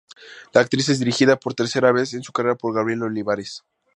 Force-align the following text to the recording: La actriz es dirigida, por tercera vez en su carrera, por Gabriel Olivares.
La 0.51 0.61
actriz 0.61 0.89
es 0.89 0.97
dirigida, 0.97 1.37
por 1.39 1.53
tercera 1.53 1.91
vez 1.91 2.15
en 2.15 2.23
su 2.23 2.31
carrera, 2.33 2.55
por 2.55 2.73
Gabriel 2.73 3.03
Olivares. 3.03 3.63